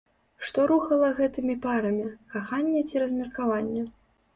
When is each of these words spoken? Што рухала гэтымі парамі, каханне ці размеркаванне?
Што 0.47 0.65
рухала 0.71 1.11
гэтымі 1.21 1.55
парамі, 1.67 2.09
каханне 2.35 2.87
ці 2.89 2.95
размеркаванне? 3.07 3.91